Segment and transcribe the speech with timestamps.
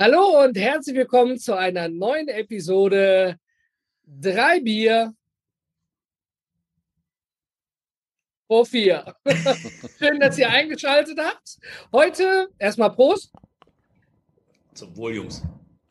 [0.00, 3.36] Hallo und herzlich willkommen zu einer neuen Episode
[4.06, 5.12] Drei Bier
[8.46, 9.12] vor vier.
[9.98, 11.58] Schön, dass ihr eingeschaltet habt.
[11.90, 13.32] Heute erstmal Prost.
[14.72, 15.42] Zum Wohl, Jungs.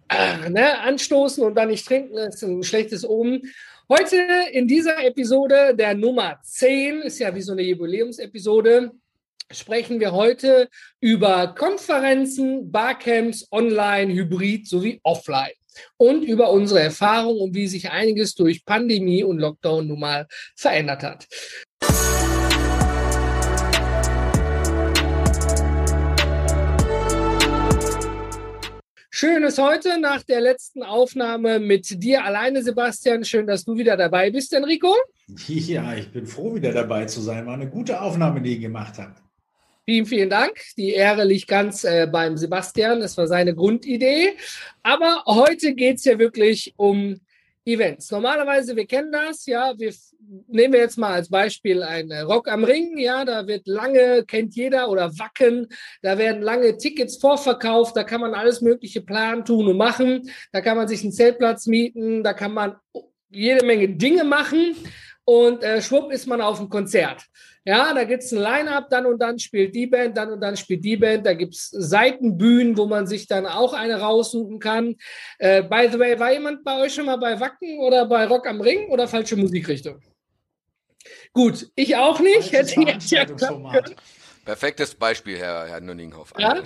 [0.08, 3.42] Ah, ne, anstoßen und dann nicht trinken, ist ein schlechtes Omen.
[3.90, 8.90] Heute in dieser Episode der Nummer 10, ist ja wie so eine Jubiläumsepisode,
[9.52, 10.70] sprechen wir heute
[11.00, 15.54] über Konferenzen, Barcamps, online, hybrid sowie offline
[15.98, 21.04] und über unsere Erfahrungen und wie sich einiges durch Pandemie und Lockdown nun mal verändert
[21.04, 21.28] hat.
[29.10, 33.24] Schön ist heute nach der letzten Aufnahme mit dir alleine, Sebastian.
[33.24, 34.96] Schön, dass du wieder dabei bist, Enrico.
[35.48, 37.48] Ja, ich bin froh, wieder dabei zu sein.
[37.48, 39.27] War eine gute Aufnahme, die ihr gemacht habt.
[39.90, 40.60] Vielen, vielen Dank.
[40.76, 43.00] Die Ehre liegt ganz äh, beim Sebastian.
[43.00, 44.34] Das war seine Grundidee.
[44.84, 47.22] Aber heute geht es ja wirklich um
[47.64, 48.12] Events.
[48.12, 49.94] Normalerweise, wir kennen das, ja, wir
[50.50, 54.26] nehmen wir jetzt mal als Beispiel ein äh, Rock am Ring, ja, da wird lange,
[54.26, 55.70] kennt jeder, oder Wacken,
[56.02, 60.60] da werden lange Tickets vorverkauft, da kann man alles Mögliche planen, tun und machen, da
[60.60, 62.76] kann man sich einen Zeltplatz mieten, da kann man
[63.30, 64.76] jede Menge Dinge machen
[65.30, 67.26] und äh, schwupp ist man auf dem Konzert.
[67.66, 70.56] Ja, da gibt es ein Line-Up, dann und dann spielt die Band, dann und dann
[70.56, 71.26] spielt die Band.
[71.26, 74.96] Da gibt es Seitenbühnen, wo man sich dann auch eine raussuchen kann.
[75.38, 78.48] Äh, by the way, war jemand bei euch schon mal bei Wacken oder bei Rock
[78.48, 80.00] am Ring oder falsche Musikrichtung?
[81.34, 82.54] Gut, ich auch nicht.
[82.54, 83.26] Hätte ich ja
[84.48, 86.34] Perfektes Beispiel, Herr, Herr Nünninghoff.
[86.38, 86.64] Ja?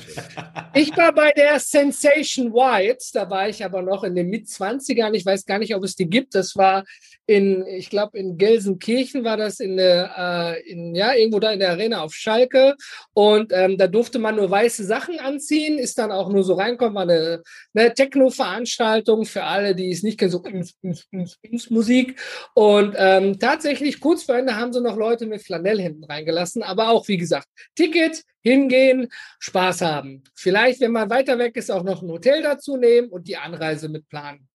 [0.75, 5.15] Ich war bei der Sensation White, da war ich aber noch in den Mitzwanzigern.
[5.15, 6.35] Ich weiß gar nicht, ob es die gibt.
[6.35, 6.83] Das war
[7.25, 11.59] in, ich glaube, in Gelsenkirchen war das in der, äh, in, ja, irgendwo da in
[11.59, 12.75] der Arena auf Schalke.
[13.13, 16.93] Und ähm, da durfte man nur weiße Sachen anziehen, ist dann auch nur so reinkommen,
[16.93, 17.41] war eine,
[17.73, 22.19] eine Techno-Veranstaltung für alle, die es nicht kennen, so ins, ins, ins, ins Musik.
[22.53, 27.07] Und ähm, tatsächlich kurz vor Ende haben sie noch Leute mit Flanellhemden reingelassen, aber auch,
[27.07, 29.07] wie gesagt, Ticket, hingehen,
[29.39, 30.23] Spaß haben.
[30.35, 33.89] Vielleicht, wenn man weiter weg ist, auch noch ein Hotel dazu nehmen und die Anreise
[33.89, 34.47] mit planen.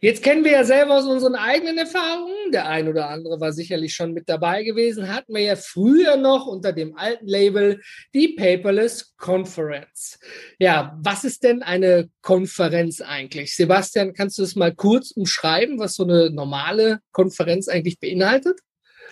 [0.00, 2.50] Jetzt kennen wir ja selber aus unseren eigenen Erfahrungen.
[2.52, 5.14] Der ein oder andere war sicherlich schon mit dabei gewesen.
[5.14, 7.80] Hatten wir ja früher noch unter dem alten Label
[8.12, 10.18] die Paperless Conference.
[10.58, 13.54] Ja, was ist denn eine Konferenz eigentlich?
[13.54, 18.58] Sebastian, kannst du es mal kurz umschreiben, was so eine normale Konferenz eigentlich beinhaltet?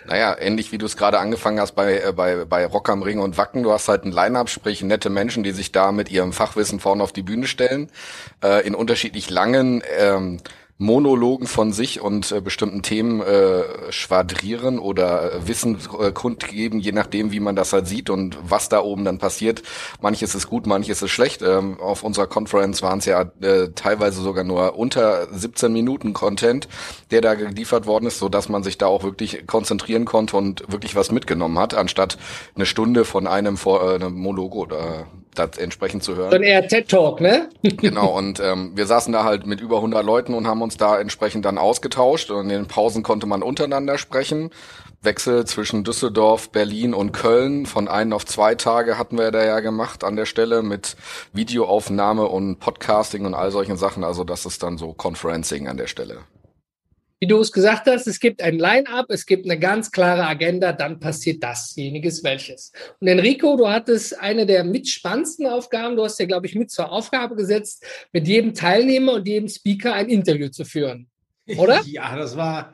[0.05, 3.19] Naja, ähnlich wie du es gerade angefangen hast bei, äh, bei, bei Rock am Ring
[3.19, 3.63] und Wacken.
[3.63, 7.03] Du hast halt ein Line-Up, sprich nette Menschen, die sich da mit ihrem Fachwissen vorne
[7.03, 7.89] auf die Bühne stellen,
[8.43, 10.39] äh, in unterschiedlich langen ähm,
[10.81, 16.91] Monologen von sich und äh, bestimmten Themen äh, schwadrieren oder äh, Wissen äh, kundgeben, je
[16.91, 19.61] nachdem, wie man das halt sieht und was da oben dann passiert.
[20.01, 21.43] Manches ist gut, manches ist schlecht.
[21.43, 26.67] Ähm, auf unserer Conference waren es ja äh, teilweise sogar nur unter 17 Minuten Content,
[27.11, 30.63] der da geliefert worden ist, so dass man sich da auch wirklich konzentrieren konnte und
[30.67, 32.17] wirklich was mitgenommen hat, anstatt
[32.55, 35.05] eine Stunde von einem, vor, äh, einem Monolog oder
[35.35, 36.31] das entsprechend zu hören.
[36.31, 37.49] Dann eher TED Talk, ne?
[37.63, 40.99] genau, und ähm, wir saßen da halt mit über 100 Leuten und haben uns da
[40.99, 44.51] entsprechend dann ausgetauscht und in den Pausen konnte man untereinander sprechen.
[45.03, 47.65] Wechsel zwischen Düsseldorf, Berlin und Köln.
[47.65, 50.95] Von ein auf zwei Tage hatten wir da ja gemacht an der Stelle mit
[51.33, 54.03] Videoaufnahme und Podcasting und all solchen Sachen.
[54.03, 56.19] Also das ist dann so Conferencing an der Stelle
[57.21, 60.73] wie du es gesagt hast, es gibt ein Line-up, es gibt eine ganz klare Agenda,
[60.73, 62.71] dann passiert dasjenige welches.
[62.99, 66.91] Und Enrico, du hattest eine der mitspannendsten Aufgaben, du hast ja, glaube ich, mit zur
[66.91, 71.11] Aufgabe gesetzt, mit jedem Teilnehmer und jedem Speaker ein Interview zu führen.
[71.57, 71.83] Oder?
[71.85, 72.73] ja, das war,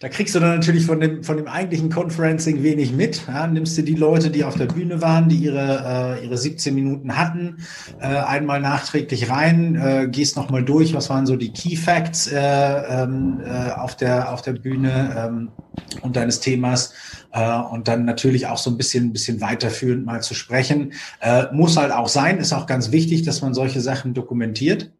[0.00, 3.22] da kriegst du dann natürlich von dem, von dem eigentlichen Conferencing wenig mit.
[3.26, 6.74] Ja, nimmst du die Leute, die auf der Bühne waren, die ihre, äh, ihre 17
[6.74, 7.58] Minuten hatten,
[8.00, 12.36] äh, einmal nachträglich rein, äh, gehst nochmal durch, was waren so die Key Facts äh,
[12.38, 15.48] ähm, äh, auf, der, auf der Bühne ähm,
[16.02, 16.92] und deines Themas
[17.32, 20.92] äh, und dann natürlich auch so ein bisschen, ein bisschen weiterführend mal zu sprechen.
[21.20, 24.90] Äh, muss halt auch sein, ist auch ganz wichtig, dass man solche Sachen dokumentiert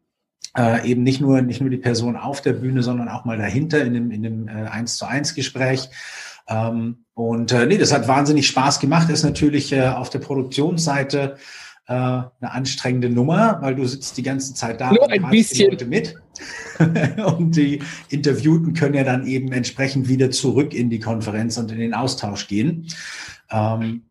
[0.57, 3.83] äh, eben nicht nur, nicht nur die Person auf der Bühne, sondern auch mal dahinter
[3.83, 5.89] in dem, in dem äh, 1 zu 1 Gespräch.
[6.47, 9.09] Ähm, und äh, nee, das hat wahnsinnig Spaß gemacht.
[9.09, 11.37] Ist natürlich äh, auf der Produktionsseite
[11.87, 15.69] äh, eine anstrengende Nummer, weil du sitzt die ganze Zeit da nur und ein bisschen.
[15.69, 16.15] die Leute mit.
[17.37, 21.79] und die Interviewten können ja dann eben entsprechend wieder zurück in die Konferenz und in
[21.79, 22.87] den Austausch gehen.
[23.49, 24.06] Ähm,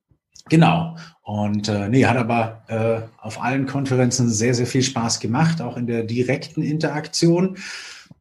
[0.49, 0.97] Genau.
[1.23, 5.77] Und äh, nee, hat aber äh, auf allen Konferenzen sehr, sehr viel Spaß gemacht, auch
[5.77, 7.57] in der direkten Interaktion.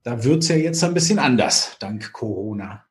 [0.03, 2.84] Da wird's ja jetzt ein bisschen anders, dank Corona.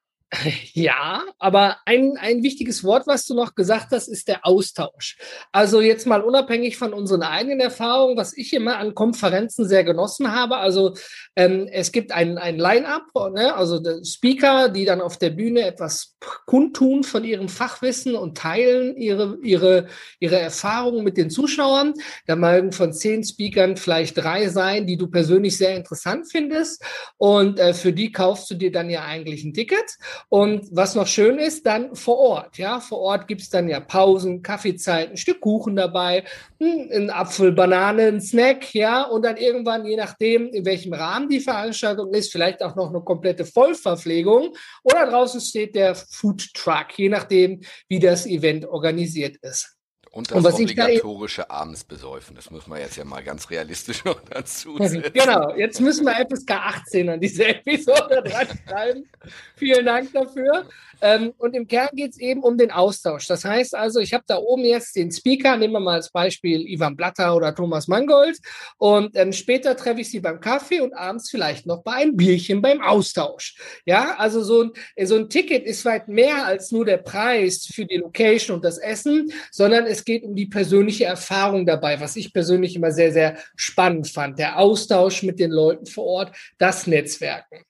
[0.73, 5.17] Ja, aber ein, ein wichtiges Wort, was du noch gesagt hast, ist der Austausch.
[5.53, 10.33] Also jetzt mal unabhängig von unseren eigenen Erfahrungen, was ich immer an Konferenzen sehr genossen
[10.33, 10.57] habe.
[10.57, 10.95] Also
[11.37, 13.55] ähm, es gibt ein, ein Line-up, ne?
[13.55, 16.17] also Speaker, die dann auf der Bühne etwas
[16.47, 19.89] kundtun von ihrem Fachwissen und teilen ihre, ihre,
[20.21, 21.95] ihre Erfahrungen mit den Zuschauern.
[22.27, 26.83] Da mögen von zehn Speakern vielleicht drei sein, die du persönlich sehr interessant findest.
[27.17, 29.97] Und äh, für die kaufst du dir dann ja eigentlich ein Ticket.
[30.29, 32.59] Und was noch schön ist, dann vor Ort.
[32.59, 36.25] Ja, vor Ort gibt's dann ja Pausen, Kaffeezeiten, ein Stück Kuchen dabei,
[36.59, 41.29] hm, ein Apfel, Banane, ein Snack, ja, und dann irgendwann, je nachdem, in welchem Rahmen
[41.29, 44.55] die Veranstaltung ist, vielleicht auch noch eine komplette Vollverpflegung.
[44.83, 49.74] Oder draußen steht der Food Truck, je nachdem, wie das Event organisiert ist.
[50.15, 54.21] Und das und obligatorische da Abendsbesäufen, das muss man jetzt ja mal ganz realistisch noch
[54.31, 55.03] dazu setzen.
[55.13, 59.09] Genau, jetzt müssen wir FSK 18 an diese Episode dran schreiben.
[59.57, 60.67] Vielen Dank dafür.
[61.01, 63.27] Ähm, und im Kern geht es eben um den Austausch.
[63.27, 66.67] Das heißt also, ich habe da oben jetzt den Speaker, nehmen wir mal als Beispiel
[66.67, 68.39] Ivan Blatter oder Thomas Mangold.
[68.79, 72.63] Und ähm, später treffe ich sie beim Kaffee und abends vielleicht noch bei einem Bierchen
[72.63, 73.57] beim Austausch.
[73.85, 74.63] Ja, also so
[74.97, 78.65] ein, so ein Ticket ist weit mehr als nur der Preis für die Location und
[78.65, 83.13] das Essen, sondern es geht um die persönliche Erfahrung dabei, was ich persönlich immer sehr,
[83.13, 84.39] sehr spannend fand.
[84.39, 87.65] Der Austausch mit den Leuten vor Ort, das Netzwerken.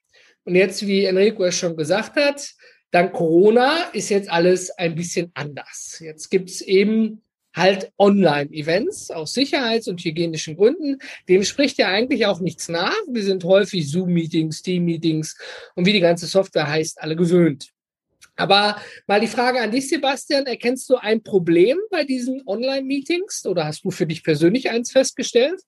[0.45, 2.55] Und jetzt, wie Enrico es schon gesagt hat,
[2.91, 5.99] Dank Corona ist jetzt alles ein bisschen anders.
[6.01, 7.23] Jetzt gibt es eben
[7.55, 10.99] halt Online-Events aus sicherheits- und hygienischen Gründen.
[11.29, 12.97] Dem spricht ja eigentlich auch nichts nach.
[13.11, 15.37] Wir sind häufig Zoom-Meetings, Team-Meetings
[15.75, 17.74] und wie die ganze Software heißt, alle gewöhnt.
[18.37, 23.67] Aber mal die Frage an dich, Sebastian, erkennst du ein Problem bei diesen Online-Meetings oder
[23.67, 25.61] hast du für dich persönlich eins festgestellt?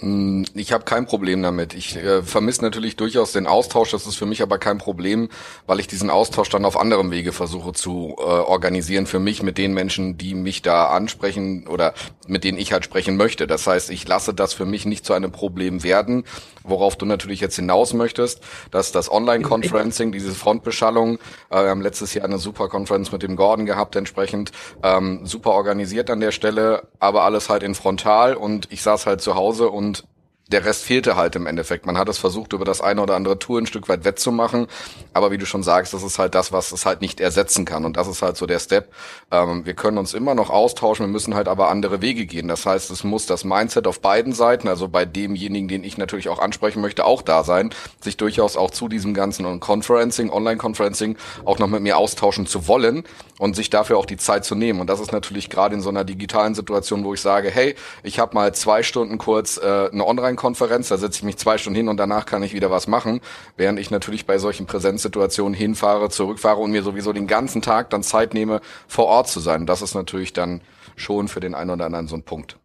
[0.00, 1.74] Mm, ich habe kein Problem damit.
[1.74, 3.90] Ich äh, vermisse natürlich durchaus den Austausch.
[3.92, 5.28] Das ist für mich aber kein Problem,
[5.66, 9.58] weil ich diesen Austausch dann auf anderem Wege versuche zu äh, organisieren für mich mit
[9.58, 11.94] den Menschen, die mich da ansprechen oder
[12.26, 13.46] mit denen ich halt sprechen möchte.
[13.46, 16.24] Das heißt, ich lasse das für mich nicht zu einem Problem werden,
[16.62, 18.40] worauf du natürlich jetzt hinaus möchtest,
[18.70, 21.18] dass das Online-Conferencing, diese Frontbeschallung,
[21.50, 24.52] äh, wir haben letztes Jahr eine super Conference mit dem Gordon gehabt, entsprechend
[24.82, 29.20] ähm, super organisiert an der Stelle, aber alles halt in frontal und ich saß halt
[29.20, 30.15] zu Hause und And.
[30.48, 31.86] Der Rest fehlte halt im Endeffekt.
[31.86, 34.68] Man hat es versucht, über das eine oder andere Tour ein Stück weit wettzumachen.
[35.12, 37.84] Aber wie du schon sagst, das ist halt das, was es halt nicht ersetzen kann.
[37.84, 38.92] Und das ist halt so der Step.
[39.32, 42.46] Ähm, wir können uns immer noch austauschen, wir müssen halt aber andere Wege gehen.
[42.46, 46.28] Das heißt, es muss das Mindset auf beiden Seiten, also bei demjenigen, den ich natürlich
[46.28, 47.70] auch ansprechen möchte, auch da sein,
[48.00, 53.02] sich durchaus auch zu diesem ganzen Conferencing, Online-Conferencing auch noch mit mir austauschen zu wollen
[53.38, 54.80] und sich dafür auch die Zeit zu nehmen.
[54.80, 58.20] Und das ist natürlich gerade in so einer digitalen Situation, wo ich sage, hey, ich
[58.20, 61.76] habe mal zwei Stunden kurz äh, eine Online Online-Konferenz, da setze ich mich zwei Stunden
[61.76, 63.20] hin und danach kann ich wieder was machen,
[63.56, 68.02] während ich natürlich bei solchen Präsenzsituationen hinfahre, zurückfahre und mir sowieso den ganzen Tag dann
[68.02, 69.66] Zeit nehme, vor Ort zu sein.
[69.66, 70.60] Das ist natürlich dann
[70.94, 72.58] schon für den einen oder anderen so ein Punkt.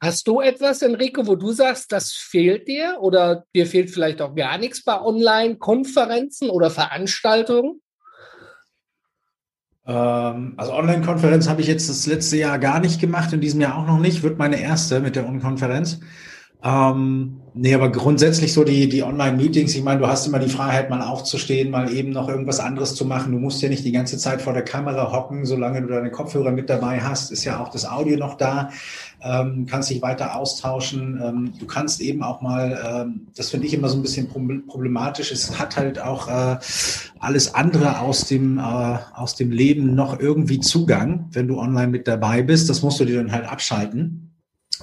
[0.00, 4.34] Hast du etwas, Enrico, wo du sagst, das fehlt dir oder dir fehlt vielleicht auch
[4.34, 7.80] gar nichts bei Online-Konferenzen oder Veranstaltungen?
[9.86, 13.78] Ähm, also Online-Konferenz habe ich jetzt das letzte Jahr gar nicht gemacht, in diesem Jahr
[13.78, 16.00] auch noch nicht, wird meine erste mit der Unkonferenz.
[16.66, 20.88] Ähm, nee, aber grundsätzlich so die, die Online-Meetings, ich meine, du hast immer die Freiheit,
[20.88, 23.32] mal aufzustehen, mal eben noch irgendwas anderes zu machen.
[23.32, 26.52] Du musst ja nicht die ganze Zeit vor der Kamera hocken, solange du deine Kopfhörer
[26.52, 28.70] mit dabei hast, ist ja auch das Audio noch da,
[29.22, 31.20] ähm, kannst dich weiter austauschen.
[31.22, 34.28] Ähm, du kannst eben auch mal, ähm, das finde ich immer so ein bisschen
[34.66, 36.56] problematisch, es hat halt auch äh,
[37.18, 38.62] alles andere aus dem, äh,
[39.14, 42.70] aus dem Leben noch irgendwie Zugang, wenn du online mit dabei bist.
[42.70, 44.23] Das musst du dir dann halt abschalten.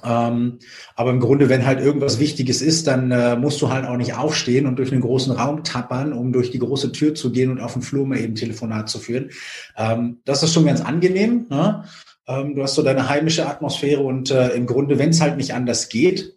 [0.04, 0.60] Ähm,
[0.96, 4.14] aber im Grunde, wenn halt irgendwas Wichtiges ist, dann äh, musst du halt auch nicht
[4.14, 7.60] aufstehen und durch einen großen Raum tappern, um durch die große Tür zu gehen und
[7.60, 9.32] auf dem Flur mal eben Telefonat zu führen.
[9.78, 11.48] Ähm, das ist schon ganz angenehm.
[11.50, 11.84] Ne?
[12.28, 15.54] Ähm, du hast so deine heimische Atmosphäre und äh, im Grunde, wenn es halt nicht
[15.54, 16.36] anders geht,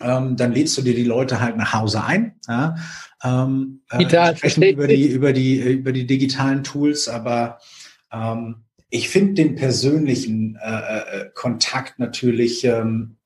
[0.00, 2.34] ähm, dann lädst du dir die Leute halt nach Hause ein.
[2.48, 2.76] Ja?
[3.24, 4.02] Ähm, äh,
[4.72, 7.58] über die, über die, über die digitalen Tools, aber
[8.12, 8.56] ähm,
[8.92, 13.16] ich finde den persönlichen äh, äh, Kontakt natürlich ähm,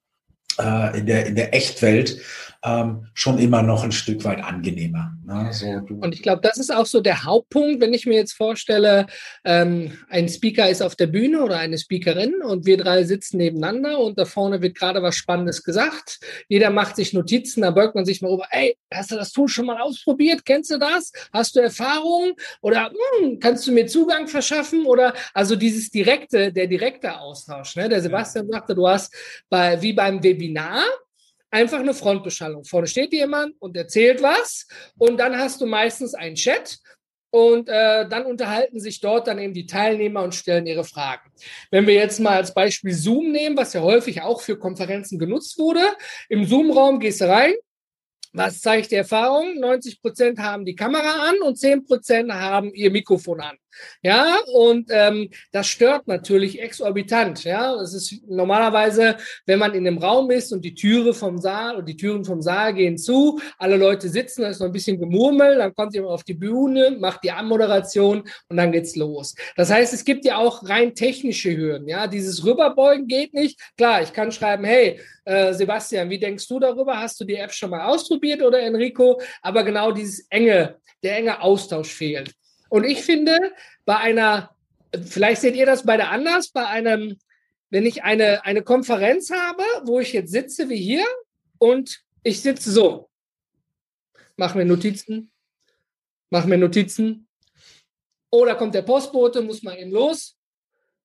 [0.60, 2.20] äh, in, der, in der Echtwelt
[2.66, 5.12] ähm, schon immer noch ein Stück weit angenehmer.
[5.24, 5.48] Ne?
[5.52, 9.06] So, und ich glaube, das ist auch so der Hauptpunkt, wenn ich mir jetzt vorstelle,
[9.44, 14.00] ähm, ein Speaker ist auf der Bühne oder eine Speakerin und wir drei sitzen nebeneinander
[14.00, 16.18] und da vorne wird gerade was Spannendes gesagt.
[16.48, 19.48] Jeder macht sich Notizen, da beugt man sich mal rüber, ey, hast du das Tool
[19.48, 20.44] schon mal ausprobiert?
[20.44, 21.12] Kennst du das?
[21.32, 22.32] Hast du Erfahrung?
[22.62, 24.86] Oder hm, kannst du mir Zugang verschaffen?
[24.86, 27.76] Oder also dieses direkte, der direkte Austausch.
[27.76, 27.88] Ne?
[27.88, 29.14] Der Sebastian sagte, du hast
[29.48, 30.82] bei, wie beim Webinar,
[31.50, 32.64] einfach eine Frontbeschallung.
[32.64, 34.66] Vorne steht jemand und erzählt was
[34.98, 36.78] und dann hast du meistens einen Chat
[37.30, 41.30] und äh, dann unterhalten sich dort dann eben die Teilnehmer und stellen ihre Fragen.
[41.70, 45.58] Wenn wir jetzt mal als Beispiel Zoom nehmen, was ja häufig auch für Konferenzen genutzt
[45.58, 45.82] wurde,
[46.28, 47.52] im Zoom-Raum gehst du rein,
[48.32, 49.58] was zeigt die Erfahrung?
[49.60, 53.56] 90 Prozent haben die Kamera an und 10 Prozent haben ihr Mikrofon an.
[54.02, 57.44] Ja, und ähm, das stört natürlich exorbitant.
[57.44, 59.16] Ja, es ist normalerweise,
[59.46, 62.42] wenn man in einem Raum ist und die Türe vom Saal und die Türen vom
[62.42, 66.12] Saal gehen zu, alle Leute sitzen, da ist noch ein bisschen Gemurmel, dann kommt jemand
[66.12, 69.34] auf die Bühne, macht die Anmoderation und dann geht's los.
[69.56, 71.88] Das heißt, es gibt ja auch rein technische Hürden.
[71.88, 73.58] Ja, dieses Rüberbeugen geht nicht.
[73.76, 76.98] Klar, ich kann schreiben, hey, äh, Sebastian, wie denkst du darüber?
[76.98, 79.20] Hast du die App schon mal ausprobiert oder Enrico?
[79.42, 82.32] Aber genau dieses enge, der enge Austausch fehlt.
[82.68, 83.52] Und ich finde,
[83.84, 84.54] bei einer,
[84.92, 87.18] vielleicht seht ihr das beide anders, bei einem,
[87.70, 91.06] wenn ich eine, eine Konferenz habe, wo ich jetzt sitze wie hier
[91.58, 93.08] und ich sitze so,
[94.36, 95.30] mach mir Notizen,
[96.30, 97.28] mach mir Notizen.
[98.30, 100.36] Oh, da kommt der Postbote, muss mal eben los.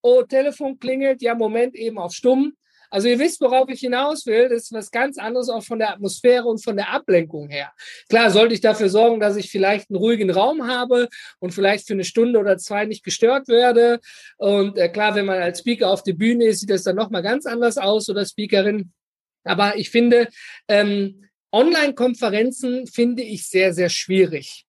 [0.02, 2.58] Oh, Telefon klingelt, ja, Moment, eben auf stumm.
[2.92, 4.50] Also ihr wisst, worauf ich hinaus will.
[4.50, 7.72] Das ist was ganz anderes auch von der Atmosphäre und von der Ablenkung her.
[8.10, 11.08] Klar, sollte ich dafür sorgen, dass ich vielleicht einen ruhigen Raum habe
[11.40, 14.02] und vielleicht für eine Stunde oder zwei nicht gestört werde.
[14.38, 17.24] Und äh, klar, wenn man als Speaker auf der Bühne ist, sieht das dann nochmal
[17.24, 18.92] ganz anders aus oder Speakerin.
[19.46, 20.28] Aber ich finde,
[20.68, 24.66] ähm, Online-Konferenzen finde ich sehr, sehr schwierig.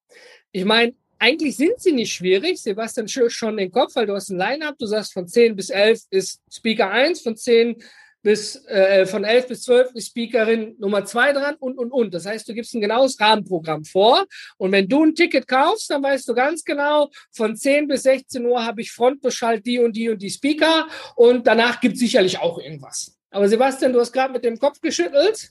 [0.53, 2.61] Ich meine, eigentlich sind sie nicht schwierig.
[2.61, 4.77] Sebastian schon den Kopf, weil du hast ein Line-Up.
[4.79, 7.77] Du sagst, von 10 bis 11 ist Speaker 1, von 10
[8.23, 12.15] bis äh, von 11 bis 12 ist Speakerin Nummer 2 dran und, und, und.
[12.15, 14.25] Das heißt, du gibst ein genaues Rahmenprogramm vor.
[14.59, 18.45] Und wenn du ein Ticket kaufst, dann weißt du ganz genau, von 10 bis 16
[18.47, 20.87] Uhr habe ich Frontbeschallt die und die und die Speaker.
[21.17, 23.17] Und danach gibt es sicherlich auch irgendwas.
[23.31, 25.51] Aber Sebastian, du hast gerade mit dem Kopf geschüttelt.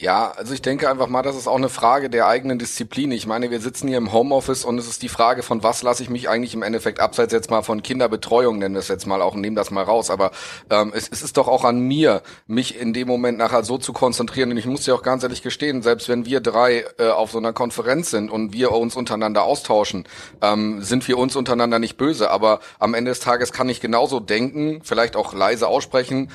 [0.00, 3.10] Ja, also ich denke einfach mal, das ist auch eine Frage der eigenen Disziplin.
[3.10, 6.04] Ich meine, wir sitzen hier im Homeoffice und es ist die Frage, von was lasse
[6.04, 9.20] ich mich eigentlich im Endeffekt abseits jetzt mal von Kinderbetreuung, nennen wir es jetzt mal
[9.20, 10.10] auch, nehmen das mal raus.
[10.10, 10.30] Aber
[10.70, 13.92] ähm, es, es ist doch auch an mir, mich in dem Moment nachher so zu
[13.92, 14.52] konzentrieren.
[14.52, 17.38] Und ich muss ja auch ganz ehrlich gestehen, selbst wenn wir drei äh, auf so
[17.38, 20.04] einer Konferenz sind und wir uns untereinander austauschen,
[20.40, 22.30] ähm, sind wir uns untereinander nicht böse.
[22.30, 26.30] Aber am Ende des Tages kann ich genauso denken, vielleicht auch leise aussprechen,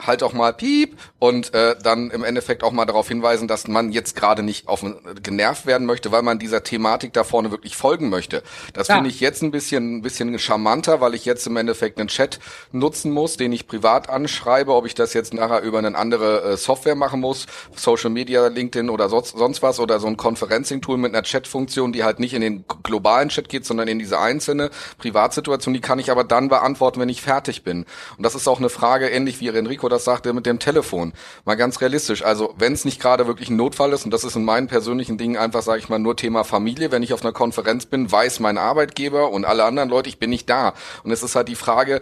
[0.00, 3.92] halt auch mal piep und äh, dann im Endeffekt auch mal darauf hinweisen, dass man
[3.92, 4.84] jetzt gerade nicht auf
[5.22, 8.42] genervt werden möchte, weil man dieser Thematik da vorne wirklich folgen möchte.
[8.72, 8.96] Das ja.
[8.96, 12.40] finde ich jetzt ein bisschen ein bisschen charmanter, weil ich jetzt im Endeffekt einen Chat
[12.72, 16.56] nutzen muss, den ich privat anschreibe, ob ich das jetzt nachher über eine andere äh,
[16.56, 17.46] Software machen muss,
[17.76, 21.92] Social Media, LinkedIn oder sonst, sonst was oder so ein Conferencing Tool mit einer Chat-Funktion,
[21.92, 26.00] die halt nicht in den globalen Chat geht, sondern in diese einzelne Privatsituation, die kann
[26.00, 27.86] ich aber dann beantworten, wenn ich fertig bin.
[28.16, 31.12] Und das ist auch eine Frage ähnlich wie Enrico Nico das sagte mit dem Telefon.
[31.44, 32.24] Mal ganz realistisch.
[32.24, 35.18] Also wenn es nicht gerade wirklich ein Notfall ist, und das ist in meinen persönlichen
[35.18, 36.90] Dingen einfach, sage ich mal, nur Thema Familie.
[36.90, 40.30] Wenn ich auf einer Konferenz bin, weiß mein Arbeitgeber und alle anderen Leute, ich bin
[40.30, 40.72] nicht da.
[41.02, 42.00] Und es ist halt die Frage,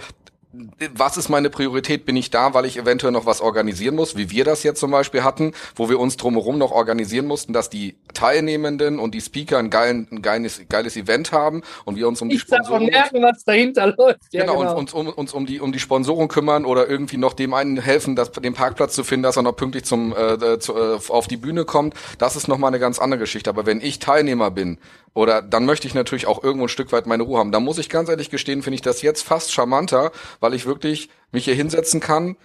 [0.94, 2.04] was ist meine Priorität?
[2.04, 4.90] Bin ich da, weil ich eventuell noch was organisieren muss, wie wir das jetzt zum
[4.90, 9.59] Beispiel hatten, wo wir uns drumherum noch organisieren mussten, dass die Teilnehmenden und die Speaker
[9.59, 13.23] ein, geilen, ein geiles, geiles Event haben und wir uns um die ich Sponsoren merken,
[13.23, 14.21] was dahinter läuft.
[14.32, 14.76] Ja, genau, genau.
[14.76, 18.14] Uns, um, uns um die um die Sponsoren kümmern oder irgendwie noch dem einen helfen,
[18.14, 21.37] dass, den Parkplatz zu finden, dass er noch pünktlich zum äh, zu, äh, auf die
[21.37, 21.94] Bühne kommt.
[22.18, 23.49] Das ist nochmal eine ganz andere Geschichte.
[23.49, 24.78] Aber wenn ich Teilnehmer bin
[25.14, 27.52] oder dann möchte ich natürlich auch irgendwo ein Stück weit meine Ruhe haben.
[27.52, 31.11] Da muss ich ganz ehrlich gestehen, finde ich das jetzt fast charmanter, weil ich wirklich
[31.33, 32.37] mich hier hinsetzen kann,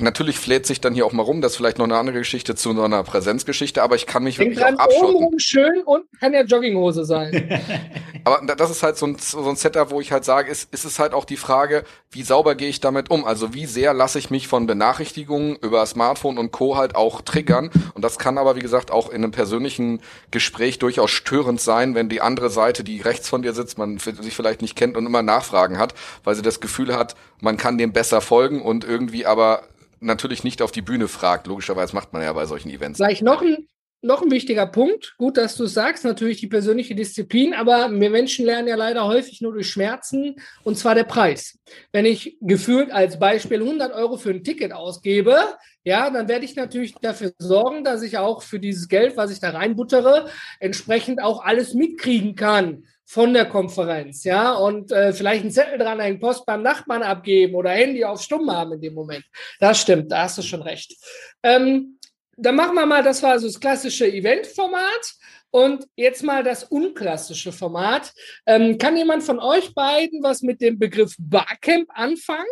[0.00, 2.54] Natürlich fläht sich dann hier auch mal rum, das ist vielleicht noch eine andere Geschichte
[2.54, 5.24] zu einer Präsenzgeschichte, aber ich kann mich Denk wirklich auch abschotten.
[5.24, 7.60] Oben schön und kann ja Jogginghose sein.
[8.24, 10.84] aber das ist halt so ein, so ein Setup, wo ich halt sage, ist, ist
[10.84, 13.24] es halt auch die Frage, wie sauber gehe ich damit um?
[13.24, 16.76] Also wie sehr lasse ich mich von Benachrichtigungen über Smartphone und Co.
[16.76, 17.70] halt auch triggern?
[17.94, 20.00] Und das kann aber, wie gesagt, auch in einem persönlichen
[20.30, 24.34] Gespräch durchaus störend sein, wenn die andere Seite, die rechts von dir sitzt, man sich
[24.34, 27.92] vielleicht nicht kennt und immer Nachfragen hat, weil sie das Gefühl hat, man kann dem
[27.92, 29.64] besser folgen und irgendwie aber
[30.00, 31.46] natürlich nicht auf die Bühne fragt.
[31.46, 32.96] Logischerweise macht man ja bei solchen Events.
[32.96, 33.66] Vielleicht noch ein,
[34.00, 35.14] noch ein wichtiger Punkt.
[35.18, 39.40] Gut, dass du sagst, natürlich die persönliche Disziplin, aber wir Menschen lernen ja leider häufig
[39.40, 41.58] nur durch Schmerzen und zwar der Preis.
[41.92, 45.36] Wenn ich gefühlt als Beispiel 100 Euro für ein Ticket ausgebe,
[45.82, 49.40] ja, dann werde ich natürlich dafür sorgen, dass ich auch für dieses Geld, was ich
[49.40, 50.28] da reinbuttere,
[50.60, 55.98] entsprechend auch alles mitkriegen kann von der Konferenz, ja, und äh, vielleicht einen Zettel dran,
[55.98, 59.24] einen Post beim Nachbarn abgeben oder Handy auf Stumm haben in dem Moment.
[59.60, 60.94] Das stimmt, da hast du schon recht.
[61.42, 61.97] Ähm,
[62.38, 65.14] dann machen wir mal, das war so das klassische Eventformat.
[65.50, 68.12] Und jetzt mal das unklassische Format.
[68.46, 72.46] Ähm, kann jemand von euch beiden was mit dem Begriff Barcamp anfangen?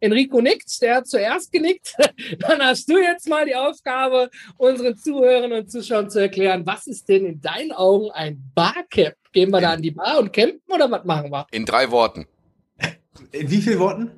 [0.00, 1.94] Enrico nickt, der hat zuerst genickt.
[2.38, 7.08] Dann hast du jetzt mal die Aufgabe, unseren Zuhörern und Zuschauern zu erklären, was ist
[7.08, 9.16] denn in deinen Augen ein Barcamp?
[9.32, 11.46] Gehen wir da an die Bar und campen oder was machen wir?
[11.50, 12.26] In drei Worten.
[13.32, 14.10] In wie vielen Worten?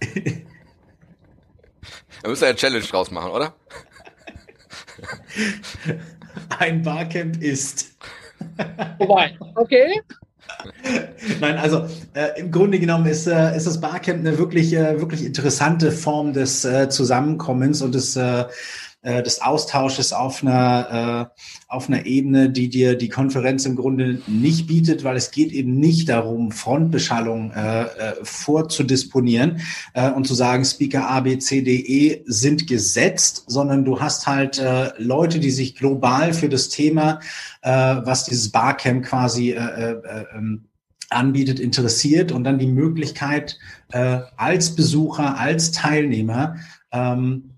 [2.22, 3.54] Da müssen wir eine Challenge draus machen, oder?
[6.58, 7.96] Ein Barcamp ist.
[8.98, 10.00] Wobei, okay.
[11.40, 15.24] Nein, also äh, im Grunde genommen ist, äh, ist das Barcamp eine wirklich, äh, wirklich
[15.24, 18.16] interessante Form des äh, Zusammenkommens und des,
[19.02, 23.76] äh, äh, des Austausches auf einer, äh, auf einer Ebene, die dir die Konferenz im
[23.76, 29.60] Grunde nicht bietet, weil es geht eben nicht darum, Frontbeschallung äh, äh, vorzudisponieren
[29.94, 34.26] äh, und zu sagen, Speaker A, B, C, D, E sind gesetzt, sondern du hast
[34.26, 37.20] halt äh, Leute, die sich global für das Thema,
[37.62, 40.64] äh, was dieses Barcamp quasi äh, äh, ähm,
[41.10, 43.58] anbietet, interessiert und dann die Möglichkeit,
[43.90, 46.56] äh, als Besucher, als Teilnehmer
[46.92, 47.51] ähm,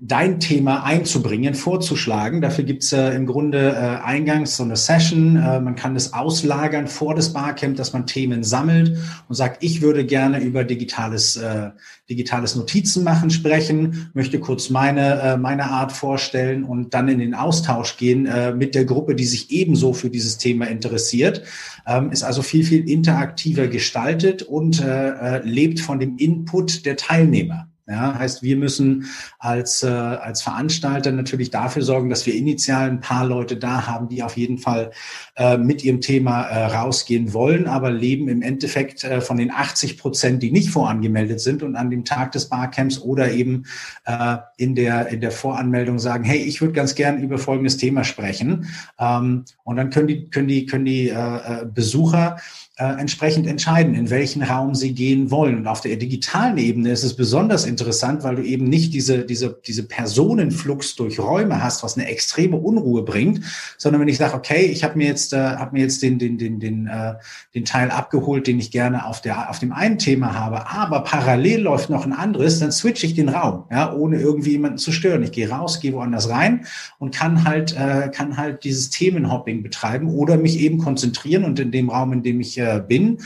[0.00, 2.40] dein Thema einzubringen, vorzuschlagen.
[2.40, 5.36] Dafür gibt's äh, im Grunde äh, eingangs so eine Session.
[5.36, 8.96] Äh, man kann das auslagern vor das Barcamp, dass man Themen sammelt
[9.28, 11.70] und sagt, ich würde gerne über digitales, äh,
[12.08, 17.34] digitales Notizen machen sprechen, möchte kurz meine, äh, meine Art vorstellen und dann in den
[17.34, 21.42] Austausch gehen äh, mit der Gruppe, die sich ebenso für dieses Thema interessiert.
[21.86, 26.96] Ähm, ist also viel, viel interaktiver gestaltet und äh, äh lebt von dem Input der
[26.96, 27.68] Teilnehmer.
[27.86, 33.00] Ja, heißt, wir müssen als, äh, als Veranstalter natürlich dafür sorgen, dass wir initial ein
[33.00, 34.90] paar Leute da haben, die auf jeden Fall
[35.36, 39.98] äh, mit ihrem Thema äh, rausgehen wollen, aber leben im Endeffekt äh, von den 80
[39.98, 43.64] Prozent, die nicht vorangemeldet sind und an dem Tag des Barcamps oder eben
[44.06, 48.02] äh, in, der, in der Voranmeldung sagen, hey, ich würde ganz gern über folgendes Thema
[48.04, 48.66] sprechen.
[48.98, 52.38] Ähm, und dann können die, können die, können die äh, äh Besucher
[52.76, 55.58] äh, entsprechend entscheiden, in welchen Raum sie gehen wollen.
[55.58, 59.60] Und auf der digitalen Ebene ist es besonders interessant, weil du eben nicht diese, diese,
[59.64, 63.42] diese Personenflux durch Räume hast, was eine extreme Unruhe bringt,
[63.78, 66.36] sondern wenn ich sage, okay, ich habe mir jetzt, äh, hab mir jetzt den, den,
[66.36, 67.14] den, den, äh,
[67.54, 71.60] den Teil abgeholt, den ich gerne auf, der, auf dem einen Thema habe, aber parallel
[71.60, 75.22] läuft noch ein anderes, dann switche ich den Raum, ja, ohne irgendwie jemanden zu stören.
[75.22, 76.66] Ich gehe raus, gehe woanders rein
[76.98, 81.70] und kann halt, äh, kann halt dieses Themenhopping betreiben oder mich eben konzentrieren und in
[81.70, 83.18] dem Raum, in dem ich äh, bin,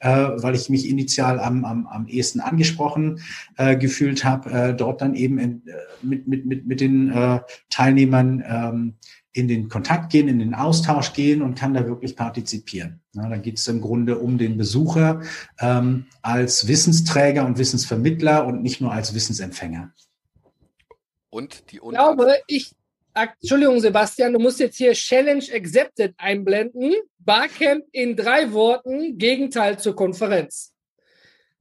[0.00, 3.20] äh, weil ich mich initial am, am, am ehesten angesprochen
[3.56, 7.40] äh, gefühlt habe, äh, dort dann eben in, äh, mit, mit, mit, mit den äh,
[7.70, 8.94] Teilnehmern ähm,
[9.34, 13.00] in den Kontakt gehen, in den Austausch gehen und kann da wirklich partizipieren.
[13.14, 15.22] Ja, dann geht es im Grunde um den Besucher
[15.58, 19.92] ähm, als Wissensträger und Wissensvermittler und nicht nur als Wissensempfänger.
[21.30, 22.72] Und die ich glaube, ich,
[23.14, 26.94] Entschuldigung, Sebastian, du musst jetzt hier Challenge Accepted einblenden.
[27.18, 30.74] Barcamp in drei Worten, Gegenteil zur Konferenz.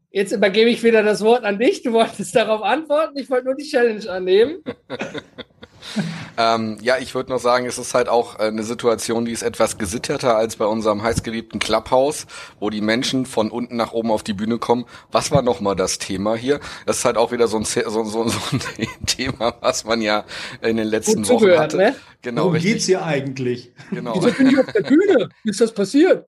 [0.10, 1.82] Jetzt übergebe ich wieder das Wort an dich.
[1.84, 3.18] Du wolltest darauf antworten.
[3.18, 4.64] Ich wollte nur die Challenge annehmen.
[6.38, 9.44] ähm, ja, ich würde noch sagen, es ist halt auch äh, eine Situation, die ist
[9.44, 12.26] etwas gesitterter als bei unserem heißgeliebten Clubhouse,
[12.60, 14.86] wo die Menschen von unten nach oben auf die Bühne kommen.
[15.12, 16.60] Was war nochmal das Thema hier?
[16.86, 18.62] Das ist halt auch wieder so ein, so, so, so ein
[19.06, 20.26] Thema, was man ja
[20.62, 21.78] in den letzten Wochen hatte.
[21.78, 21.96] Ne?
[22.22, 22.74] Genau, Worum richtig.
[22.74, 23.72] geht's hier eigentlich?
[23.92, 24.16] Genau.
[24.16, 25.30] Wieso bin ich auf der Bühne?
[25.44, 26.26] Ist das passiert?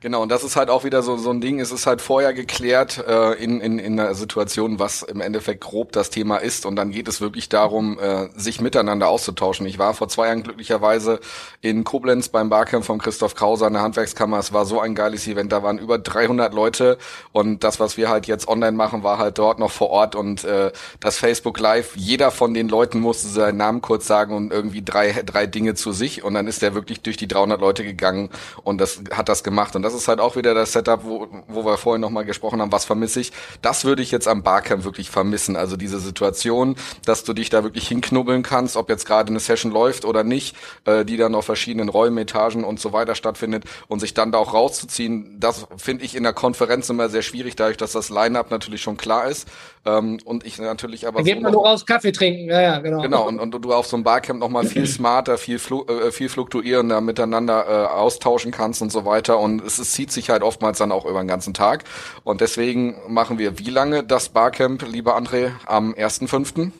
[0.00, 2.32] Genau, und das ist halt auch wieder so, so ein Ding, es ist halt vorher
[2.32, 6.66] geklärt äh, in, in, in einer Situation, was im Endeffekt grob das Thema ist.
[6.66, 9.66] Und dann geht es wirklich darum, äh, sich miteinander auszutauschen.
[9.66, 11.18] Ich war vor zwei Jahren glücklicherweise
[11.62, 14.38] in Koblenz beim Barcamp von Christoph Krauser an der Handwerkskammer.
[14.38, 16.96] Es war so ein geiles Event, da waren über 300 Leute.
[17.32, 20.14] Und das, was wir halt jetzt online machen, war halt dort noch vor Ort.
[20.14, 24.52] Und äh, das Facebook Live, jeder von den Leuten musste seinen Namen kurz sagen und
[24.52, 26.22] irgendwie drei, drei Dinge zu sich.
[26.22, 28.30] Und dann ist der wirklich durch die 300 Leute gegangen
[28.62, 29.74] und das hat das gemacht.
[29.74, 32.72] Und das ist halt auch wieder das Setup, wo, wo wir vorhin nochmal gesprochen haben,
[32.72, 33.32] was vermisse ich.
[33.62, 35.56] Das würde ich jetzt am Barcamp wirklich vermissen.
[35.56, 39.72] Also diese Situation, dass du dich da wirklich hinknubbeln kannst, ob jetzt gerade eine Session
[39.72, 44.00] läuft oder nicht, äh, die dann auf verschiedenen Räumen, Etagen und so weiter stattfindet und
[44.00, 47.76] sich dann da auch rauszuziehen, das finde ich in der Konferenz immer sehr schwierig, dadurch,
[47.76, 49.48] dass das Line-Up natürlich schon klar ist.
[49.86, 51.18] Ähm, und ich natürlich aber.
[51.18, 53.00] Da geht so man nur raus Kaffee trinken, ja, ja, genau.
[53.00, 56.28] Genau, und, und du auf so einem Barcamp nochmal viel smarter, viel, flu äh, viel
[56.28, 59.38] fluktuierender miteinander äh, austauschen kannst und so weiter.
[59.38, 61.84] Und es, es zieht sich halt oftmals dann auch über den ganzen Tag.
[62.24, 66.72] Und deswegen machen wir wie lange das Barcamp, lieber André, am 1.5.?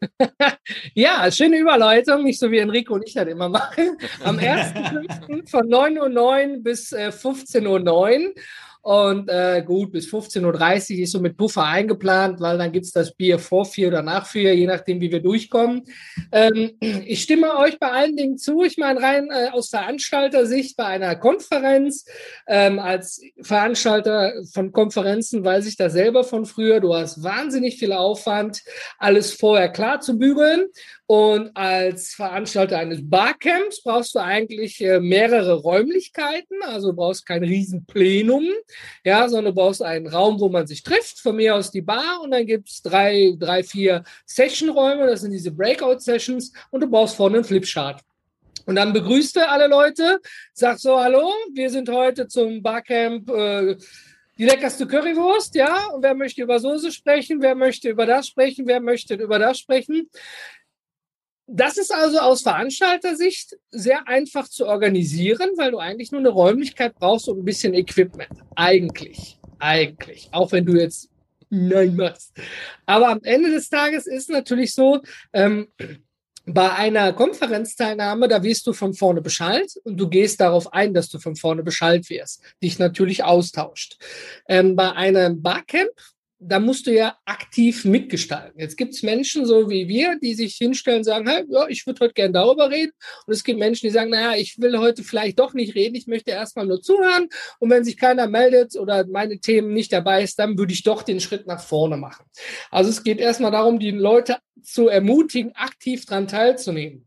[0.94, 3.98] ja, schöne Überleitung, nicht so wie Enrico und ich das immer machen.
[4.24, 5.50] Am 1.5.
[5.50, 8.34] von 9.09 Uhr bis äh, 15.09 Uhr.
[8.86, 10.44] Und äh, gut, bis 15.30
[10.94, 14.28] Uhr ist so mit Puffer eingeplant, weil dann gibt's das Bier vor vier oder nach
[14.28, 15.82] vier, je nachdem, wie wir durchkommen.
[16.30, 18.62] Ähm, ich stimme euch bei allen Dingen zu.
[18.62, 22.04] Ich meine, rein äh, aus Veranstalter-Sicht bei einer Konferenz,
[22.46, 26.78] ähm, als Veranstalter von Konferenzen weiß ich das selber von früher.
[26.78, 28.62] Du hast wahnsinnig viel Aufwand,
[28.98, 30.66] alles vorher klar zu bügeln.
[31.08, 36.56] Und als Veranstalter eines Barcamps brauchst du eigentlich äh, mehrere Räumlichkeiten.
[36.62, 38.44] Also du brauchst kein Riesenplenum,
[39.04, 41.20] ja, sondern du brauchst einen Raum, wo man sich trifft.
[41.20, 45.06] Von mir aus die Bar und dann gibt's drei, drei, vier Sessionräume.
[45.06, 48.00] Das sind diese Breakout-Sessions und du brauchst vorne einen Flipchart.
[48.66, 50.18] Und dann begrüßt du alle Leute,
[50.52, 53.76] sagst so, hallo, wir sind heute zum Barcamp äh,
[54.38, 55.86] die leckerste Currywurst, ja.
[55.86, 57.40] Und wer möchte über Soße sprechen?
[57.40, 58.66] Wer möchte über das sprechen?
[58.66, 60.10] Wer möchte über das sprechen?
[61.46, 66.94] Das ist also aus Veranstaltersicht sehr einfach zu organisieren, weil du eigentlich nur eine Räumlichkeit
[66.96, 68.30] brauchst und ein bisschen Equipment.
[68.56, 69.38] Eigentlich.
[69.58, 70.28] Eigentlich.
[70.32, 71.08] Auch wenn du jetzt
[71.48, 72.32] Nein machst.
[72.86, 75.00] Aber am Ende des Tages ist natürlich so,
[75.32, 75.68] ähm,
[76.46, 81.08] bei einer Konferenzteilnahme, da wirst du von vorne Bescheid und du gehst darauf ein, dass
[81.08, 83.98] du von vorne Bescheid wirst, dich natürlich austauscht.
[84.48, 85.90] Ähm, bei einem Barcamp,
[86.38, 88.60] da musst du ja aktiv mitgestalten.
[88.60, 91.86] Jetzt gibt es Menschen so wie wir, die sich hinstellen und sagen, hey, ja, ich
[91.86, 92.92] würde heute gerne darüber reden.
[93.26, 96.06] Und es gibt Menschen, die sagen, naja, ich will heute vielleicht doch nicht reden, ich
[96.06, 97.28] möchte erstmal nur zuhören.
[97.58, 101.02] Und wenn sich keiner meldet oder meine Themen nicht dabei ist, dann würde ich doch
[101.02, 102.26] den Schritt nach vorne machen.
[102.70, 107.05] Also es geht erstmal darum, die Leute zu ermutigen, aktiv daran teilzunehmen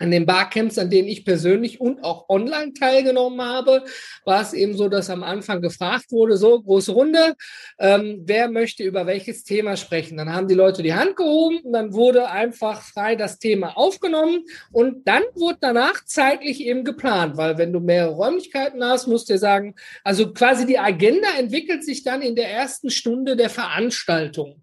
[0.00, 3.84] an den Barcamps, an denen ich persönlich und auch online teilgenommen habe,
[4.24, 7.34] war es eben so, dass am Anfang gefragt wurde, so große Runde,
[7.78, 10.16] ähm, wer möchte über welches Thema sprechen?
[10.16, 14.44] Dann haben die Leute die Hand gehoben und dann wurde einfach frei das Thema aufgenommen
[14.72, 19.36] und dann wurde danach zeitlich eben geplant, weil wenn du mehrere Räumlichkeiten hast, musst du
[19.36, 24.62] sagen, also quasi die Agenda entwickelt sich dann in der ersten Stunde der Veranstaltung.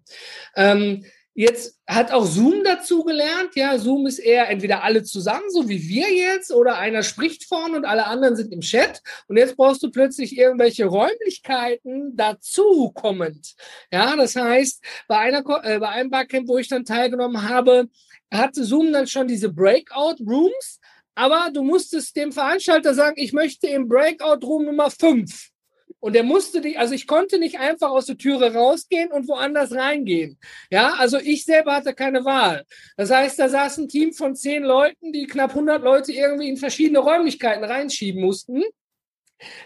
[0.56, 1.04] Ähm,
[1.38, 3.54] Jetzt hat auch Zoom dazu gelernt.
[3.54, 7.76] Ja, Zoom ist eher entweder alle zusammen, so wie wir jetzt, oder einer spricht vorne
[7.76, 9.00] und alle anderen sind im Chat.
[9.28, 13.54] Und jetzt brauchst du plötzlich irgendwelche Räumlichkeiten dazu kommend.
[13.92, 17.88] Ja, das heißt, bei einer, äh, bei einem Barcamp, wo ich dann teilgenommen habe,
[18.32, 20.80] hatte Zoom dann schon diese Breakout Rooms.
[21.14, 25.50] Aber du musstest dem Veranstalter sagen, ich möchte im Breakout Room Nummer 5.
[26.00, 29.72] Und er musste die, also ich konnte nicht einfach aus der Türe rausgehen und woanders
[29.72, 30.38] reingehen.
[30.70, 32.64] Ja, also ich selber hatte keine Wahl.
[32.96, 36.56] Das heißt, da saß ein Team von zehn Leuten, die knapp 100 Leute irgendwie in
[36.56, 38.62] verschiedene Räumlichkeiten reinschieben mussten.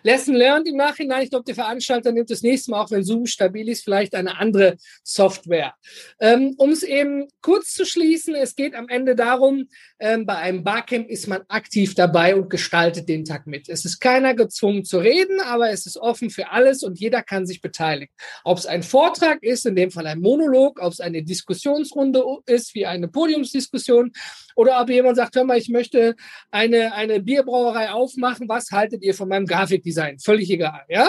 [0.02, 1.22] Lesson learned im Nachhinein.
[1.22, 4.38] Ich glaube, der Veranstalter nimmt das nächste Mal, auch wenn Zoom stabil ist, vielleicht eine
[4.38, 5.74] andere Software.
[6.20, 9.68] Ähm, um es eben kurz zu schließen, es geht am Ende darum,
[10.02, 13.68] bei einem Barcamp ist man aktiv dabei und gestaltet den Tag mit.
[13.68, 17.46] Es ist keiner gezwungen zu reden, aber es ist offen für alles und jeder kann
[17.46, 18.12] sich beteiligen.
[18.42, 22.74] Ob es ein Vortrag ist, in dem Fall ein Monolog, ob es eine Diskussionsrunde ist,
[22.74, 24.10] wie eine Podiumsdiskussion,
[24.56, 26.16] oder ob jemand sagt, hör mal, ich möchte
[26.50, 30.18] eine, eine Bierbrauerei aufmachen, was haltet ihr von meinem Grafikdesign?
[30.18, 31.08] Völlig egal, ja.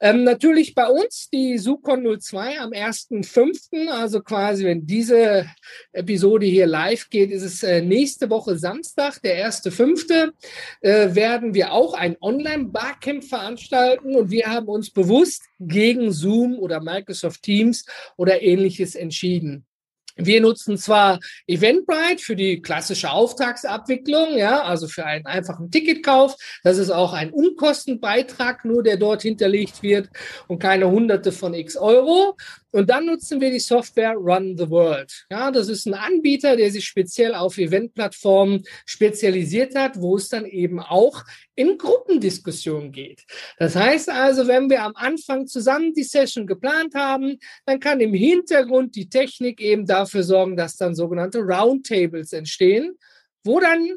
[0.00, 5.46] Ähm, natürlich bei uns die Sucon 02 am 1.5., also quasi, wenn diese
[5.92, 10.32] Episode hier live geht, ist es äh, nächste Woche Samstag, der 1.5.,
[10.80, 16.80] äh, werden wir auch ein Online-Barcamp veranstalten und wir haben uns bewusst gegen Zoom oder
[16.80, 17.84] Microsoft Teams
[18.16, 19.66] oder ähnliches entschieden.
[20.16, 26.36] Wir nutzen zwar Eventbrite für die klassische Auftragsabwicklung, ja, also für einen einfachen Ticketkauf.
[26.62, 30.10] Das ist auch ein Unkostenbeitrag, nur der dort hinterlegt wird
[30.48, 32.36] und keine Hunderte von X Euro.
[32.72, 35.26] Und dann nutzen wir die Software Run the World.
[35.30, 40.46] Ja, das ist ein Anbieter, der sich speziell auf Eventplattformen spezialisiert hat, wo es dann
[40.46, 41.24] eben auch
[41.56, 43.24] in Gruppendiskussionen geht.
[43.58, 48.14] Das heißt also, wenn wir am Anfang zusammen die Session geplant haben, dann kann im
[48.14, 52.96] Hintergrund die Technik eben dafür sorgen, dass dann sogenannte Roundtables entstehen,
[53.42, 53.90] wo dann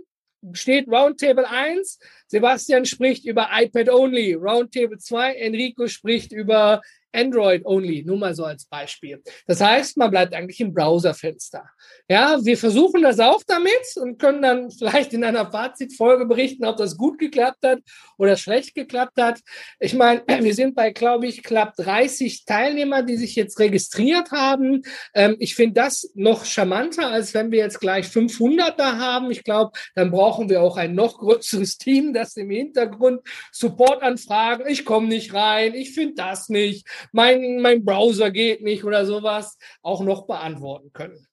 [0.52, 6.82] steht Roundtable 1, Sebastian spricht über iPad Only, Roundtable 2, Enrico spricht über
[7.14, 9.22] Android only, nur mal so als Beispiel.
[9.48, 11.64] Das heißt, man bleibt eigentlich im Browserfenster.
[12.10, 16.78] Ja, wir versuchen das auch damit und können dann vielleicht in einer Fazitfolge berichten, ob
[16.78, 17.80] das gut geklappt hat
[18.18, 19.40] oder schlecht geklappt hat.
[19.80, 24.82] Ich meine, wir sind bei, glaube ich, knapp 30 Teilnehmer, die sich jetzt registriert haben.
[25.14, 29.32] Ähm, ich finde das noch charmanter, als wenn wir jetzt gleich 500 da haben.
[29.32, 33.22] Ich glaube, dann brauchen wir auch ein noch größeres Team, das im Hintergrund
[33.52, 39.06] Supportanfragen, ich komme nicht rein, ich finde das nicht mein, mein Browser geht nicht oder
[39.06, 41.28] sowas, auch noch beantworten können.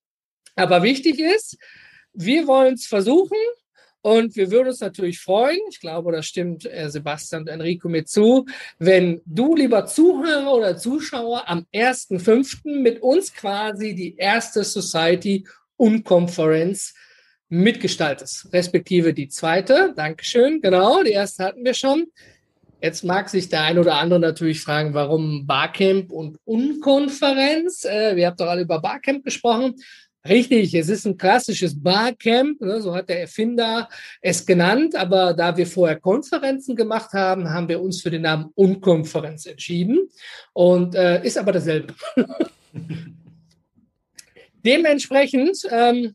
[0.57, 1.57] Aber wichtig ist,
[2.13, 3.39] wir wollen es versuchen
[4.03, 8.07] Und wir würden uns natürlich freuen, ich glaube, da stimmt äh, Sebastian und Enrico mir
[8.07, 8.47] zu,
[8.79, 12.81] wenn du, lieber Zuhörer oder Zuschauer, am 1.5.
[12.81, 16.95] mit uns quasi die erste Society und Konferenz
[17.51, 19.93] mitgestaltest, respektive die zweite.
[19.95, 22.07] Dankeschön, genau, die erste hatten wir schon.
[22.83, 27.85] Jetzt mag sich der ein oder andere natürlich fragen, warum Barcamp und Unkonferenz?
[27.85, 29.75] Äh, wir haben doch alle über Barcamp gesprochen.
[30.27, 33.88] Richtig, es ist ein klassisches Barcamp, ne, so hat der Erfinder
[34.21, 38.51] es genannt, aber da wir vorher Konferenzen gemacht haben, haben wir uns für den Namen
[38.55, 40.11] Unkonferenz entschieden
[40.53, 41.95] und äh, ist aber dasselbe.
[44.64, 46.14] Dementsprechend, ähm,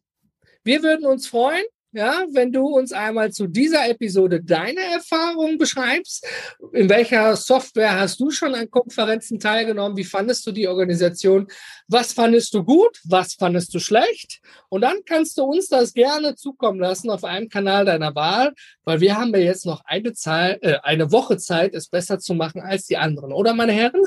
[0.63, 6.25] wir würden uns freuen, ja, wenn du uns einmal zu dieser Episode deine Erfahrungen beschreibst.
[6.73, 9.97] In welcher Software hast du schon an Konferenzen teilgenommen?
[9.97, 11.47] Wie fandest du die Organisation?
[11.87, 12.99] Was fandest du gut?
[13.05, 14.41] Was fandest du schlecht?
[14.69, 18.53] Und dann kannst du uns das gerne zukommen lassen auf einem Kanal deiner Wahl,
[18.83, 22.33] weil wir haben ja jetzt noch eine, Zeit, äh, eine Woche Zeit, es besser zu
[22.33, 24.01] machen als die anderen, oder meine Herren?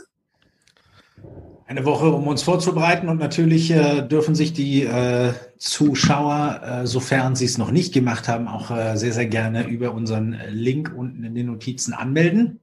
[1.69, 3.09] Eine Woche, um uns vorzubereiten.
[3.09, 8.27] Und natürlich äh, dürfen sich die äh, Zuschauer, äh, sofern sie es noch nicht gemacht
[8.27, 12.61] haben, auch äh, sehr, sehr gerne über unseren Link unten in den Notizen anmelden.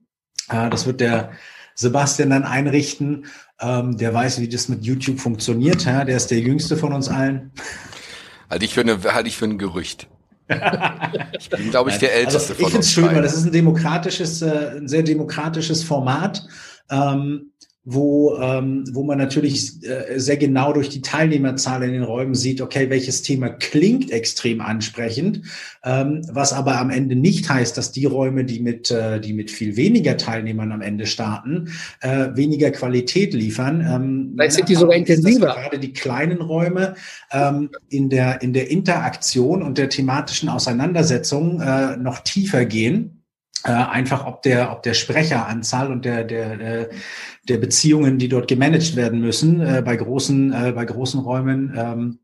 [0.49, 1.31] Äh, das wird der
[1.75, 3.27] Sebastian dann einrichten.
[3.61, 5.85] Ähm, der weiß, wie das mit YouTube funktioniert.
[5.85, 6.03] Ja?
[6.03, 7.51] Der ist der jüngste von uns allen.
[8.49, 10.07] Halte ich für, eine, halte ich für ein Gerücht.
[11.39, 12.87] ich bin, glaube ich, der also, Älteste also, von ich uns.
[12.87, 16.47] Ich finde es schön, weil das ist ein demokratisches, äh, ein sehr demokratisches Format.
[16.89, 17.51] Ähm,
[17.87, 22.59] wo, ähm, wo man natürlich äh, sehr genau durch die Teilnehmerzahl in den Räumen sieht,
[22.59, 25.41] okay, welches Thema klingt extrem ansprechend,
[25.83, 29.51] ähm, was aber am Ende nicht heißt, dass die Räume, die mit, äh, die mit
[29.51, 31.69] viel weniger Teilnehmern am Ende starten,
[32.01, 33.81] äh, weniger Qualität liefern.
[33.87, 35.53] Ähm, Vielleicht sind die sogar intensiver.
[35.53, 36.95] Gerade die kleinen Räume
[37.31, 43.14] ähm, in, der, in der Interaktion und der thematischen Auseinandersetzung äh, noch tiefer gehen
[43.65, 46.89] äh, einfach ob der, ob der Sprecheranzahl und der, der,
[47.47, 52.19] der Beziehungen, die dort gemanagt werden müssen, äh, bei großen, äh, bei großen Räumen, ähm,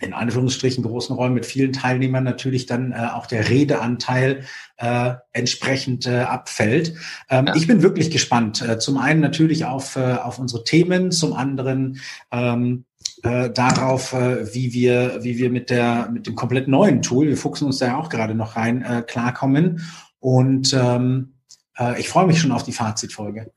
[0.00, 4.44] in Anführungsstrichen großen Räumen mit vielen Teilnehmern natürlich dann äh, auch der Redeanteil
[4.76, 6.94] äh, entsprechend äh, abfällt.
[7.30, 7.56] Ähm, ja.
[7.56, 8.60] Ich bin wirklich gespannt.
[8.60, 12.00] Äh, zum einen natürlich auf, äh, auf unsere Themen, zum anderen
[12.32, 12.84] ähm,
[13.22, 17.36] äh, darauf, äh, wie wir, wie wir mit der, mit dem komplett neuen Tool, wir
[17.36, 19.80] fuchsen uns da ja auch gerade noch rein, äh, klarkommen
[20.22, 21.34] und ähm,
[21.76, 23.50] äh, ich freue mich schon auf die Fazitfolge.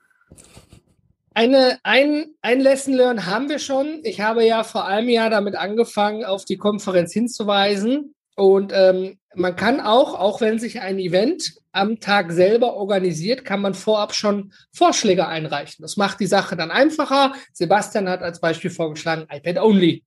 [1.36, 3.99] Eine, ein, ein Lesson Learn haben wir schon.
[4.04, 8.15] Ich habe ja vor einem Jahr damit angefangen, auf die Konferenz hinzuweisen.
[8.36, 13.62] Und ähm, man kann auch, auch wenn sich ein Event am Tag selber organisiert, kann
[13.62, 15.84] man vorab schon Vorschläge einreichen.
[15.84, 17.34] Das macht die Sache dann einfacher.
[17.54, 20.04] Sebastian hat als Beispiel vorgeschlagen, iPad Only.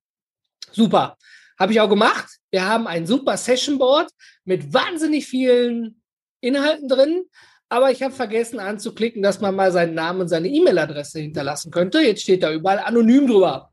[0.71, 1.15] Super.
[1.57, 2.27] Habe ich auch gemacht.
[2.51, 4.09] Wir haben ein super Session Board
[4.43, 5.98] mit wahnsinnig vielen
[6.41, 7.23] Inhalten drin,
[7.69, 12.01] aber ich habe vergessen anzuklicken, dass man mal seinen Namen und seine E-Mail-Adresse hinterlassen könnte.
[12.01, 13.69] Jetzt steht da überall anonym drüber.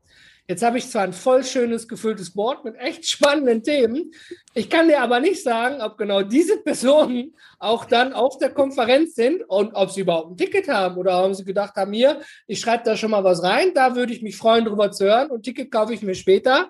[0.49, 4.11] Jetzt habe ich zwar ein voll schönes, gefülltes Board mit echt spannenden Themen.
[4.53, 9.15] Ich kann dir aber nicht sagen, ob genau diese Personen auch dann auf der Konferenz
[9.15, 12.61] sind und ob sie überhaupt ein Ticket haben oder haben sie gedacht haben, hier, ich
[12.61, 15.43] schreibe da schon mal was rein, da würde ich mich freuen, drüber zu hören und
[15.43, 16.69] Ticket kaufe ich mir später.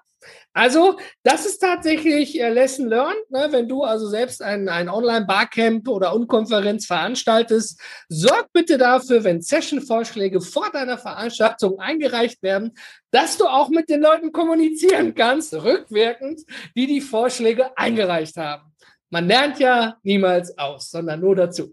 [0.53, 3.29] Also, das ist tatsächlich äh, Lesson Learned.
[3.29, 3.47] Ne?
[3.51, 10.41] Wenn du also selbst ein, ein Online-Barcamp oder Unkonferenz veranstaltest, sorg bitte dafür, wenn Session-Vorschläge
[10.41, 12.73] vor deiner Veranstaltung eingereicht werden,
[13.11, 16.41] dass du auch mit den Leuten kommunizieren kannst, rückwirkend,
[16.75, 18.73] die die Vorschläge eingereicht haben.
[19.09, 21.71] Man lernt ja niemals aus, sondern nur dazu.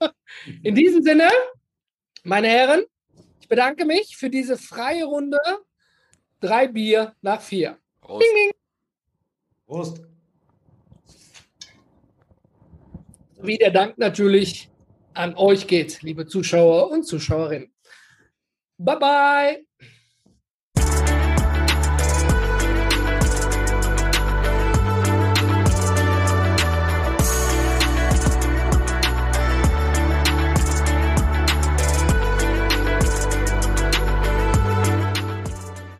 [0.62, 1.28] In diesem Sinne,
[2.24, 2.84] meine Herren,
[3.40, 5.38] ich bedanke mich für diese freie Runde.
[6.44, 7.78] Drei Bier nach vier.
[8.02, 8.22] Prost.
[8.22, 8.52] Ding, ding.
[9.66, 10.02] Prost.
[13.40, 14.68] Wie der Dank natürlich
[15.14, 17.72] an euch geht, liebe Zuschauer und Zuschauerinnen.
[18.76, 19.66] Bye bye.